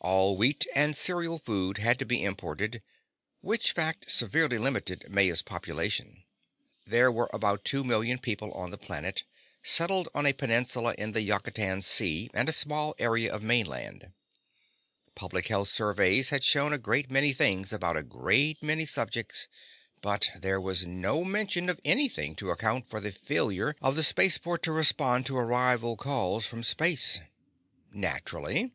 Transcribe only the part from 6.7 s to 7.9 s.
There were about two